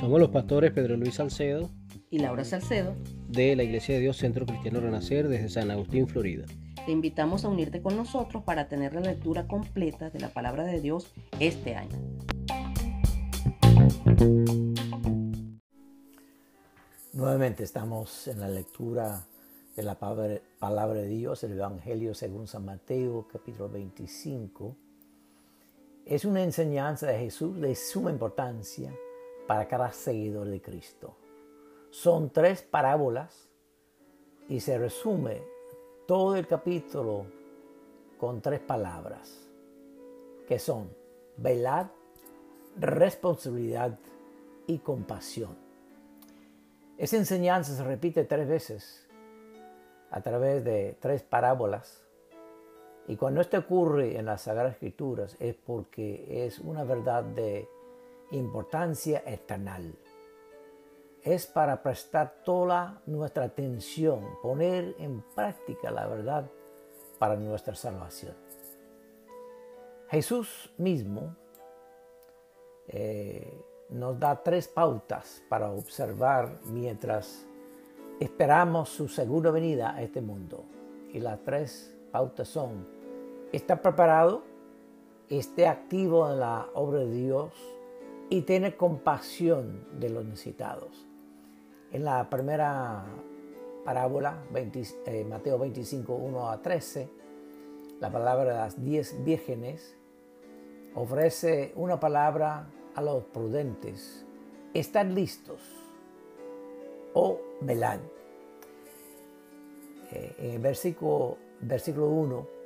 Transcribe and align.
Somos 0.00 0.20
los 0.20 0.30
pastores 0.30 0.72
Pedro 0.72 0.96
Luis 0.96 1.14
Salcedo 1.16 1.70
y 2.10 2.18
Laura 2.18 2.44
Salcedo 2.44 2.94
de 3.28 3.54
la 3.54 3.62
Iglesia 3.62 3.94
de 3.94 4.00
Dios 4.00 4.16
Centro 4.16 4.46
Cristiano 4.46 4.80
Renacer 4.80 5.28
desde 5.28 5.48
San 5.48 5.70
Agustín, 5.70 6.08
Florida. 6.08 6.46
Te 6.86 6.92
invitamos 6.92 7.44
a 7.44 7.48
unirte 7.48 7.82
con 7.82 7.96
nosotros 7.96 8.42
para 8.42 8.68
tener 8.68 8.94
la 8.94 9.02
lectura 9.02 9.46
completa 9.46 10.08
de 10.08 10.20
la 10.20 10.30
palabra 10.30 10.64
de 10.64 10.80
Dios 10.80 11.12
este 11.38 11.74
año. 11.74 11.98
Nuevamente 17.12 17.64
estamos 17.64 18.28
en 18.28 18.40
la 18.40 18.48
lectura 18.48 19.26
de 19.76 19.82
la 19.82 19.98
palabra 19.98 20.94
de 20.94 21.08
Dios, 21.08 21.44
el 21.44 21.52
Evangelio 21.52 22.14
según 22.14 22.46
San 22.46 22.64
Mateo, 22.64 23.28
capítulo 23.30 23.68
25. 23.68 24.87
Es 26.08 26.24
una 26.24 26.42
enseñanza 26.42 27.06
de 27.06 27.18
Jesús 27.18 27.60
de 27.60 27.74
suma 27.74 28.10
importancia 28.10 28.90
para 29.46 29.68
cada 29.68 29.92
seguidor 29.92 30.48
de 30.48 30.62
Cristo. 30.62 31.14
Son 31.90 32.30
tres 32.30 32.62
parábolas 32.62 33.50
y 34.48 34.60
se 34.60 34.78
resume 34.78 35.42
todo 36.06 36.34
el 36.36 36.46
capítulo 36.46 37.26
con 38.16 38.40
tres 38.40 38.58
palabras, 38.60 39.50
que 40.48 40.58
son 40.58 40.88
velad, 41.36 41.88
responsabilidad 42.80 43.98
y 44.66 44.78
compasión. 44.78 45.54
Esa 46.96 47.18
enseñanza 47.18 47.76
se 47.76 47.84
repite 47.84 48.24
tres 48.24 48.48
veces 48.48 49.06
a 50.10 50.22
través 50.22 50.64
de 50.64 50.96
tres 51.00 51.22
parábolas. 51.22 52.07
Y 53.08 53.16
cuando 53.16 53.40
esto 53.40 53.58
ocurre 53.58 54.18
en 54.18 54.26
las 54.26 54.42
Sagradas 54.42 54.74
Escrituras 54.74 55.36
es 55.40 55.54
porque 55.54 56.46
es 56.46 56.58
una 56.58 56.84
verdad 56.84 57.24
de 57.24 57.66
importancia 58.30 59.22
eternal. 59.26 59.94
Es 61.22 61.46
para 61.46 61.82
prestar 61.82 62.42
toda 62.44 63.00
nuestra 63.06 63.44
atención, 63.44 64.20
poner 64.42 64.94
en 64.98 65.22
práctica 65.34 65.90
la 65.90 66.06
verdad 66.06 66.50
para 67.18 67.36
nuestra 67.36 67.74
salvación. 67.74 68.34
Jesús 70.10 70.70
mismo 70.76 71.34
eh, 72.88 73.60
nos 73.90 74.18
da 74.18 74.42
tres 74.42 74.68
pautas 74.68 75.42
para 75.48 75.70
observar 75.70 76.60
mientras 76.64 77.46
esperamos 78.20 78.90
su 78.90 79.08
segunda 79.08 79.50
venida 79.50 79.94
a 79.94 80.02
este 80.02 80.20
mundo. 80.20 80.64
Y 81.12 81.20
las 81.20 81.42
tres 81.42 81.94
pautas 82.10 82.48
son, 82.48 82.97
estar 83.52 83.82
preparado, 83.82 84.42
esté 85.28 85.66
activo 85.66 86.30
en 86.30 86.40
la 86.40 86.68
obra 86.74 87.00
de 87.00 87.10
Dios 87.10 87.52
y 88.30 88.42
tener 88.42 88.76
compasión 88.76 89.86
de 89.98 90.10
los 90.10 90.24
necesitados. 90.24 91.06
En 91.92 92.04
la 92.04 92.28
primera 92.28 93.04
parábola, 93.84 94.44
eh, 94.54 95.26
Mateo 95.28 95.58
25, 95.58 96.14
1 96.14 96.50
a 96.50 96.60
13, 96.60 97.08
la 98.00 98.12
palabra 98.12 98.52
de 98.52 98.58
las 98.58 98.84
diez 98.84 99.24
vírgenes 99.24 99.96
ofrece 100.94 101.72
una 101.74 101.98
palabra 101.98 102.68
a 102.94 103.00
los 103.00 103.24
prudentes, 103.24 104.26
están 104.74 105.14
listos 105.14 105.60
o 107.14 107.40
velad. 107.60 108.00
Eh, 110.10 110.34
en 110.38 110.50
el 110.52 110.58
versículo, 110.58 111.38
versículo 111.60 112.08
1, 112.08 112.57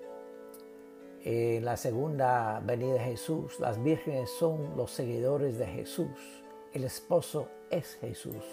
en 1.25 1.65
la 1.65 1.77
segunda 1.77 2.61
venida 2.61 2.95
de 2.95 3.01
Jesús, 3.01 3.61
las 3.61 3.83
vírgenes 3.83 4.31
son 4.31 4.77
los 4.77 4.91
seguidores 4.91 5.59
de 5.59 5.67
Jesús. 5.67 6.43
El 6.73 6.85
esposo 6.85 7.49
es 7.71 7.97
Jesús. 8.01 8.45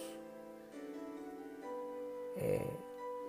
Eh, 2.38 2.70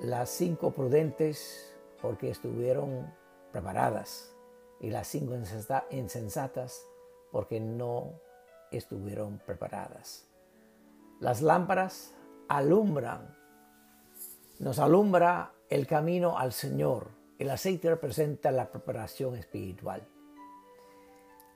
las 0.03 0.31
cinco 0.31 0.72
prudentes 0.72 1.75
porque 2.00 2.31
estuvieron 2.31 3.12
preparadas 3.53 4.34
y 4.81 4.91
las 4.91 5.09
cinco 5.09 5.34
insensatas 5.91 6.86
porque 7.32 7.60
no 7.60 8.20
estuvieron 8.70 9.38
preparadas. 9.38 10.26
Las 11.19 11.42
lámparas 11.42 12.15
alumbran, 12.48 13.36
nos 14.59 14.78
alumbra 14.78 15.53
el 15.69 15.86
camino 15.86 16.38
al 16.38 16.53
Señor. 16.53 17.19
El 17.41 17.49
aceite 17.49 17.89
representa 17.89 18.51
la 18.51 18.71
preparación 18.71 19.34
espiritual. 19.34 20.06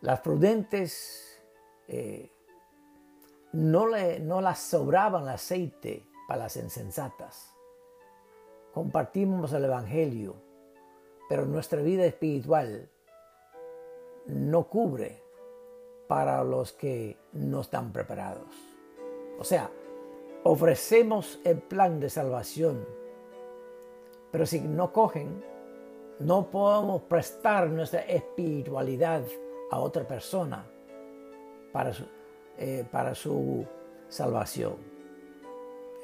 Las 0.00 0.20
prudentes 0.20 1.42
eh, 1.88 2.32
no, 3.52 3.88
no 4.22 4.40
las 4.40 4.60
sobraban 4.60 5.24
el 5.24 5.28
aceite 5.28 6.06
para 6.26 6.44
las 6.44 6.56
insensatas. 6.56 7.54
Compartimos 8.72 9.52
el 9.52 9.66
Evangelio, 9.66 10.36
pero 11.28 11.44
nuestra 11.44 11.82
vida 11.82 12.06
espiritual 12.06 12.88
no 14.24 14.66
cubre 14.70 15.22
para 16.08 16.42
los 16.44 16.72
que 16.72 17.18
no 17.34 17.60
están 17.60 17.92
preparados. 17.92 18.54
O 19.38 19.44
sea, 19.44 19.70
ofrecemos 20.44 21.40
el 21.44 21.58
plan 21.58 22.00
de 22.00 22.08
salvación, 22.08 22.88
pero 24.32 24.46
si 24.46 24.62
no 24.62 24.90
cogen, 24.90 25.52
no 26.20 26.50
podemos 26.50 27.02
prestar 27.02 27.68
nuestra 27.68 28.00
espiritualidad 28.00 29.22
a 29.70 29.78
otra 29.80 30.06
persona 30.06 30.64
para 31.72 31.92
su, 31.92 32.04
eh, 32.58 32.84
para 32.90 33.14
su 33.14 33.66
salvación. 34.08 34.76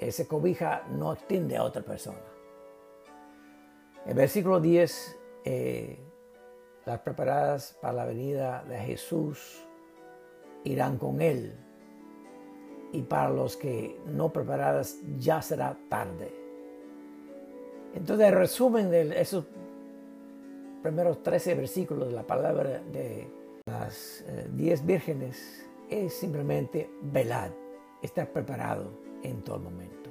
Ese 0.01 0.27
cobija 0.27 0.87
no 0.91 1.13
extiende 1.13 1.57
a 1.57 1.63
otra 1.63 1.83
persona. 1.83 2.19
El 4.07 4.15
versículo 4.15 4.61
10, 4.61 5.19
eh, 5.45 5.99
las 6.87 7.01
preparadas 7.01 7.77
para 7.81 7.93
la 7.93 8.05
venida 8.07 8.65
de 8.65 8.79
Jesús 8.79 9.65
irán 10.65 10.99
con 10.99 11.21
Él. 11.21 11.55
Y 12.93 13.03
para 13.03 13.31
los 13.31 13.57
que 13.57 14.01
no 14.07 14.33
preparadas 14.33 14.97
ya 15.19 15.41
será 15.43 15.77
tarde. 15.89 16.35
Entonces 17.95 18.27
el 18.27 18.35
resumen 18.35 18.91
de 18.91 19.21
esos 19.21 19.45
primeros 20.83 21.23
13 21.23 21.55
versículos 21.55 22.09
de 22.09 22.15
la 22.15 22.27
palabra 22.27 22.81
de 22.81 23.29
las 23.67 24.25
10 24.53 24.81
eh, 24.81 24.83
vírgenes 24.85 25.67
es 25.89 26.15
simplemente 26.15 26.91
velad, 27.03 27.51
estar 28.03 28.33
preparado 28.33 28.91
en 29.23 29.43
todo 29.43 29.59
momento. 29.59 30.11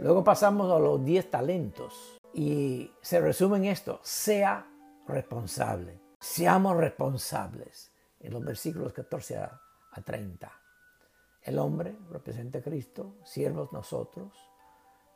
Luego 0.00 0.24
pasamos 0.24 0.72
a 0.72 0.78
los 0.78 1.04
10 1.04 1.30
talentos 1.30 2.18
y 2.32 2.90
se 3.00 3.20
resume 3.20 3.58
en 3.58 3.66
esto, 3.66 4.00
sea 4.02 4.66
responsable, 5.06 6.00
seamos 6.18 6.76
responsables 6.76 7.92
en 8.20 8.32
los 8.32 8.44
versículos 8.44 8.92
14 8.92 9.36
a 9.36 9.60
a 9.94 10.02
30. 10.02 10.52
El 11.42 11.58
hombre 11.58 11.96
representa 12.10 12.58
a 12.58 12.62
Cristo, 12.62 13.14
siervos 13.24 13.72
nosotros, 13.72 14.32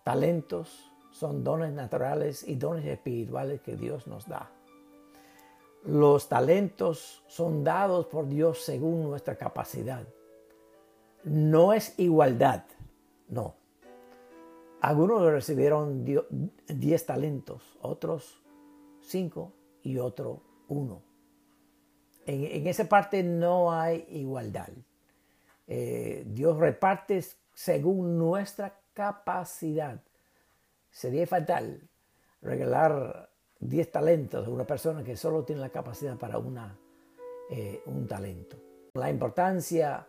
talentos 0.04 0.92
son 1.10 1.42
dones 1.42 1.72
naturales 1.72 2.46
y 2.46 2.54
dones 2.56 2.84
espirituales 2.86 3.60
que 3.60 3.76
Dios 3.76 4.06
nos 4.06 4.28
da. 4.28 4.50
Los 5.88 6.28
talentos 6.28 7.24
son 7.26 7.64
dados 7.64 8.06
por 8.06 8.28
Dios 8.28 8.62
según 8.62 9.04
nuestra 9.04 9.36
capacidad. 9.36 10.06
No 11.24 11.72
es 11.72 11.98
igualdad, 11.98 12.64
no. 13.28 13.56
Algunos 14.80 15.22
recibieron 15.22 16.04
10 16.68 17.06
talentos, 17.06 17.76
otros 17.80 18.40
5 19.00 19.52
y 19.82 19.98
otro 19.98 20.42
1 20.68 21.08
en, 22.28 22.66
esa 22.66 22.84
parte 22.88 23.22
no 23.22 23.72
hay 23.72 24.06
igualdad. 24.10 24.68
Eh, 25.66 26.24
Dios 26.26 26.56
reparte 26.58 27.24
según 27.54 28.18
nuestra 28.18 28.78
capacidad. 28.92 30.00
Sería 30.90 31.26
fatal 31.26 31.88
regalar 32.40 33.27
10 33.60 33.90
talentos 33.90 34.46
a 34.46 34.50
una 34.50 34.66
persona 34.66 35.02
que 35.02 35.16
solo 35.16 35.44
tiene 35.44 35.60
la 35.60 35.70
capacidad 35.70 36.16
para 36.16 36.38
una, 36.38 36.76
eh, 37.50 37.82
un 37.86 38.06
talento. 38.06 38.56
La 38.94 39.10
importancia 39.10 40.06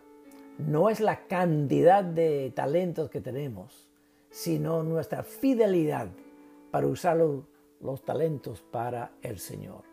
no 0.60 0.90
es 0.90 1.00
la 1.00 1.28
cantidad 1.28 2.04
de 2.04 2.52
talentos 2.56 3.10
que 3.10 3.22
tenemos, 3.22 3.88
sino 4.30 4.84
nuestra 4.84 5.24
fidelidad 5.24 6.10
para 6.72 6.88
usar 6.88 7.18
los 7.18 8.04
talentos 8.04 8.62
para 8.62 9.12
el 9.22 9.40
Señor. 9.40 9.84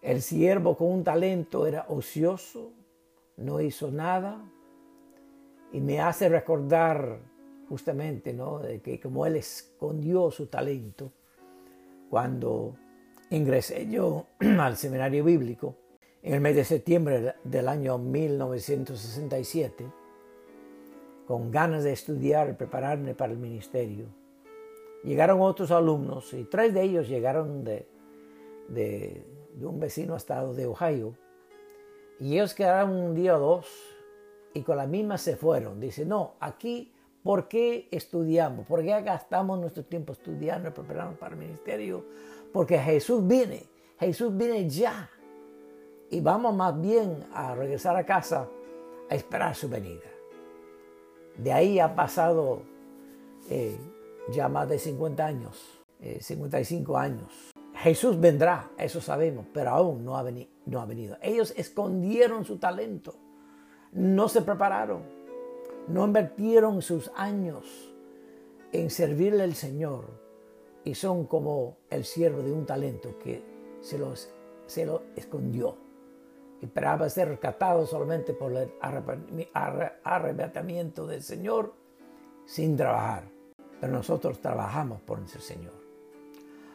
El 0.00 0.22
siervo 0.22 0.76
con 0.76 0.92
un 0.92 1.04
talento 1.04 1.66
era 1.66 1.86
ocioso, 1.88 2.72
no 3.36 3.60
hizo 3.60 3.90
nada 3.90 4.40
y 5.72 5.80
me 5.80 6.00
hace 6.00 6.28
recordar 6.28 7.18
justamente 7.68 8.32
¿no? 8.32 8.60
de 8.60 8.80
que 8.80 8.98
como 9.00 9.26
él 9.26 9.36
escondió 9.36 10.30
su 10.30 10.46
talento 10.46 11.12
cuando 12.10 12.74
ingresé 13.30 13.88
yo 13.88 14.26
al 14.40 14.76
seminario 14.76 15.24
bíblico 15.24 15.76
En 16.22 16.34
el 16.34 16.40
mes 16.40 16.56
de 16.56 16.64
septiembre 16.64 17.34
del 17.44 17.68
año 17.68 17.96
1967, 17.98 19.86
con 21.26 21.50
ganas 21.50 21.84
de 21.84 21.92
estudiar 21.92 22.56
prepararme 22.56 23.14
para 23.14 23.32
el 23.32 23.38
ministerio, 23.38 24.06
llegaron 25.04 25.40
otros 25.40 25.70
alumnos 25.70 26.32
y 26.34 26.44
tres 26.44 26.74
de 26.74 26.82
ellos 26.82 27.08
llegaron 27.08 27.62
de, 27.62 27.86
de, 28.68 29.24
un 29.62 29.78
vecino 29.78 30.16
estado 30.16 30.54
de 30.54 30.66
Ohio 30.66 31.14
y 32.18 32.34
ellos 32.34 32.54
quedaron 32.54 32.96
un 32.96 33.14
día 33.14 33.36
o 33.36 33.38
dos 33.38 33.66
y 34.54 34.62
con 34.62 34.76
la 34.76 34.86
misma 34.86 35.18
se 35.18 35.36
fueron. 35.36 35.78
Dice, 35.80 36.04
no, 36.04 36.34
aquí, 36.40 36.92
¿por 37.28 37.46
qué 37.46 37.88
estudiamos? 37.90 38.66
¿Por 38.66 38.82
qué 38.82 39.02
gastamos 39.02 39.60
nuestro 39.60 39.84
tiempo 39.84 40.14
estudiando 40.14 40.70
y 40.70 40.72
preparando 40.72 41.18
para 41.18 41.34
el 41.34 41.38
ministerio? 41.38 42.02
Porque 42.54 42.78
Jesús 42.78 43.26
viene, 43.26 43.66
Jesús 44.00 44.34
viene 44.34 44.66
ya. 44.66 45.10
Y 46.08 46.22
vamos 46.22 46.56
más 46.56 46.80
bien 46.80 47.26
a 47.34 47.54
regresar 47.54 47.96
a 47.96 48.06
casa 48.06 48.48
a 49.10 49.14
esperar 49.14 49.54
su 49.54 49.68
venida. 49.68 50.08
De 51.36 51.52
ahí 51.52 51.78
ha 51.78 51.94
pasado 51.94 52.62
eh, 53.50 53.76
ya 54.30 54.48
más 54.48 54.66
de 54.70 54.78
50 54.78 55.26
años, 55.26 55.84
55 56.20 56.94
eh, 56.94 56.98
años. 56.98 57.50
Jesús 57.74 58.18
vendrá, 58.18 58.70
eso 58.78 59.02
sabemos, 59.02 59.44
pero 59.52 59.68
aún 59.68 60.02
no 60.02 60.16
ha, 60.16 60.24
no 60.64 60.80
ha 60.80 60.86
venido. 60.86 61.18
Ellos 61.20 61.52
escondieron 61.58 62.46
su 62.46 62.56
talento, 62.56 63.16
no 63.92 64.30
se 64.30 64.40
prepararon, 64.40 65.17
no 65.88 66.06
invirtieron 66.06 66.82
sus 66.82 67.10
años 67.16 67.94
en 68.72 68.90
servirle 68.90 69.42
al 69.42 69.54
Señor 69.54 70.06
y 70.84 70.94
son 70.94 71.26
como 71.26 71.78
el 71.90 72.04
siervo 72.04 72.42
de 72.42 72.52
un 72.52 72.66
talento 72.66 73.18
que 73.18 73.42
se, 73.80 73.98
los, 73.98 74.30
se 74.66 74.86
lo 74.86 75.02
escondió. 75.16 75.76
Esperaba 76.60 77.08
ser 77.08 77.28
rescatado 77.28 77.86
solamente 77.86 78.32
por 78.32 78.52
el 78.52 78.70
arrebatamiento 80.02 81.06
del 81.06 81.22
Señor 81.22 81.72
sin 82.44 82.76
trabajar. 82.76 83.24
Pero 83.80 83.92
nosotros 83.92 84.40
trabajamos 84.40 85.00
por 85.02 85.20
nuestro 85.20 85.40
Señor. 85.40 85.74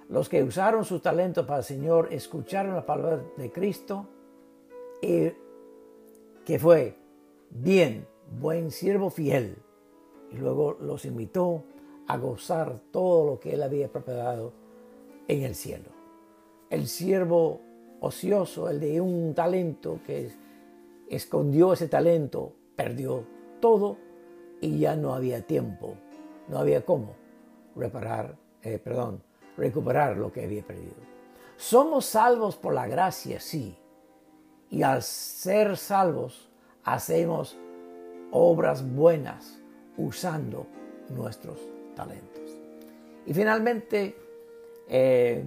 Los 0.09 0.29
que 0.29 0.43
usaron 0.43 0.85
su 0.85 0.99
talento 0.99 1.45
para 1.45 1.59
el 1.59 1.65
Señor 1.65 2.07
escucharon 2.11 2.75
la 2.75 2.85
palabra 2.85 3.23
de 3.35 3.51
Cristo 3.51 4.07
y 5.01 5.31
que 6.45 6.59
fue 6.59 6.95
bien, 7.49 8.07
buen 8.39 8.71
siervo 8.71 9.09
fiel. 9.09 9.57
Y 10.31 10.37
luego 10.37 10.77
los 10.79 11.05
invitó 11.05 11.63
a 12.07 12.17
gozar 12.17 12.79
todo 12.91 13.25
lo 13.25 13.39
que 13.39 13.53
él 13.53 13.63
había 13.63 13.91
preparado 13.91 14.53
en 15.27 15.43
el 15.43 15.55
cielo. 15.55 15.89
El 16.69 16.87
siervo 16.87 17.61
ocioso, 17.99 18.69
el 18.69 18.79
de 18.79 18.99
un 18.99 19.33
talento 19.33 19.99
que 20.05 20.31
escondió 21.09 21.73
ese 21.73 21.87
talento, 21.87 22.53
perdió 22.75 23.25
todo 23.59 23.97
y 24.59 24.79
ya 24.79 24.95
no 24.95 25.13
había 25.13 25.45
tiempo, 25.45 25.95
no 26.47 26.57
había 26.57 26.83
cómo 26.83 27.15
reparar, 27.75 28.37
eh, 28.61 28.79
perdón, 28.79 29.21
recuperar 29.57 30.17
lo 30.17 30.31
que 30.31 30.43
había 30.43 30.63
perdido. 30.63 30.95
Somos 31.55 32.05
salvos 32.05 32.57
por 32.57 32.73
la 32.73 32.87
gracia, 32.87 33.39
sí, 33.39 33.77
y 34.69 34.81
al 34.81 35.03
ser 35.03 35.77
salvos 35.77 36.49
hacemos 36.83 37.57
obras 38.33 38.83
buenas 38.95 39.61
usando 39.95 40.65
nuestros 41.09 41.59
talentos. 41.95 42.41
Y 43.25 43.33
finalmente, 43.33 44.17
eh, 44.89 45.43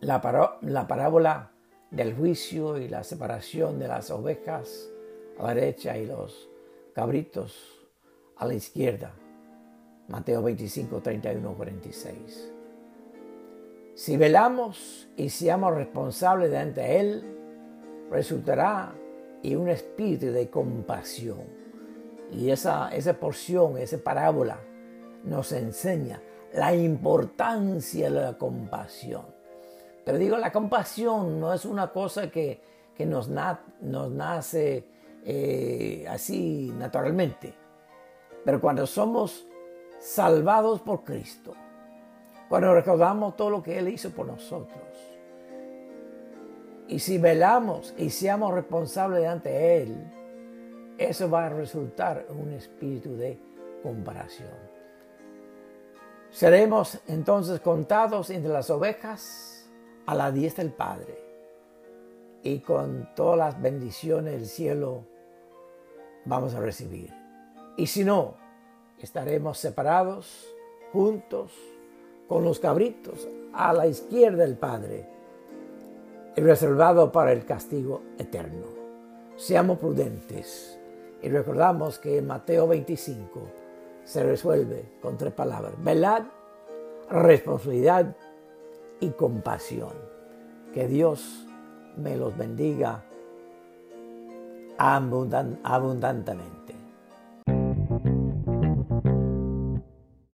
la, 0.00 0.58
la 0.62 0.86
parábola 0.86 1.50
del 1.90 2.14
juicio 2.14 2.78
y 2.78 2.88
la 2.88 3.02
separación 3.02 3.78
de 3.78 3.88
las 3.88 4.10
ovejas 4.10 4.88
a 5.38 5.48
la 5.48 5.54
derecha 5.54 5.98
y 5.98 6.06
los 6.06 6.48
cabritos 6.94 7.88
a 8.36 8.46
la 8.46 8.54
izquierda. 8.54 9.12
Mateo 10.06 10.42
25, 10.42 11.00
31, 11.00 11.54
46. 11.54 12.52
Si 13.94 14.16
velamos 14.16 15.08
y 15.16 15.28
seamos 15.28 15.74
responsables 15.74 16.50
delante 16.50 17.00
Él, 17.00 17.24
resultará 18.10 18.94
y 19.42 19.54
un 19.54 19.68
espíritu 19.68 20.26
de 20.26 20.48
compasión. 20.50 21.44
Y 22.30 22.50
esa, 22.50 22.90
esa 22.90 23.14
porción, 23.14 23.78
esa 23.78 23.98
parábola 23.98 24.58
nos 25.24 25.52
enseña 25.52 26.20
la 26.52 26.74
importancia 26.74 28.10
de 28.10 28.20
la 28.20 28.38
compasión. 28.38 29.22
Pero 30.04 30.18
digo, 30.18 30.36
la 30.38 30.52
compasión 30.52 31.38
no 31.40 31.52
es 31.52 31.64
una 31.64 31.92
cosa 31.92 32.30
que, 32.30 32.60
nos, 33.00 33.28
nos, 33.28 34.10
nace 34.10 34.86
eh, 35.24 36.06
así 36.08 36.72
naturalmente. 36.76 37.54
Pero 38.44 38.60
cuando 38.60 38.86
somos 38.86 39.46
salvados 40.00 40.80
por 40.80 41.04
Cristo, 41.04 41.54
cuando 42.48 42.74
recordamos 42.74 43.36
todo 43.36 43.50
lo 43.50 43.62
que 43.62 43.78
Él 43.78 43.88
hizo 43.88 44.10
por 44.10 44.26
nosotros, 44.26 44.82
y 46.88 46.98
si 47.00 47.18
velamos 47.18 47.94
y 47.98 48.08
seamos 48.08 48.54
responsables 48.54 49.26
ante 49.26 49.82
Él, 49.82 49.94
eso 50.96 51.30
va 51.30 51.46
a 51.46 51.50
resultar 51.50 52.26
en 52.28 52.40
un 52.40 52.52
espíritu 52.52 53.14
de 53.14 53.38
comparación. 53.82 54.48
Seremos 56.30 56.98
entonces 57.06 57.60
contados 57.60 58.30
entre 58.30 58.50
las 58.50 58.70
ovejas 58.70 59.70
a 60.06 60.14
la 60.14 60.32
diestra 60.32 60.64
del 60.64 60.72
Padre 60.72 61.18
y 62.42 62.60
con 62.60 63.10
todas 63.14 63.38
las 63.38 63.60
bendiciones 63.60 64.32
del 64.32 64.46
cielo 64.46 65.04
vamos 66.24 66.54
a 66.54 66.60
recibir. 66.60 67.12
Y 67.76 67.86
si 67.86 68.02
no, 68.02 68.34
estaremos 68.98 69.58
separados, 69.58 70.48
juntos, 70.92 71.52
con 72.26 72.44
los 72.44 72.58
cabritos 72.58 73.28
a 73.52 73.72
la 73.72 73.86
izquierda 73.86 74.44
del 74.44 74.56
Padre 74.56 75.17
y 76.38 76.40
reservado 76.40 77.10
para 77.10 77.32
el 77.32 77.44
castigo 77.44 78.02
eterno. 78.16 78.66
Seamos 79.34 79.78
prudentes 79.78 80.78
y 81.20 81.28
recordamos 81.28 81.98
que 81.98 82.18
en 82.18 82.28
Mateo 82.28 82.68
25 82.68 83.40
se 84.04 84.22
resuelve 84.22 84.84
con 85.02 85.18
tres 85.18 85.32
palabras. 85.32 85.72
Velad, 85.82 86.22
responsabilidad 87.10 88.14
y 89.00 89.10
compasión. 89.10 89.94
Que 90.72 90.86
Dios 90.86 91.44
me 91.96 92.16
los 92.16 92.36
bendiga 92.36 93.04
abundantemente. 94.78 96.76